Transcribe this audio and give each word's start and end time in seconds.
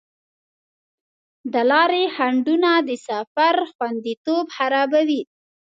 د 1.53 1.55
لارې 1.71 2.03
خنډونه 2.15 2.71
د 2.87 2.89
سفر 3.07 3.55
خوندیتوب 3.73 4.45
خرابوي. 4.55 5.21